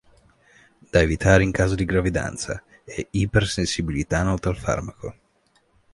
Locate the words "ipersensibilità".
3.11-4.23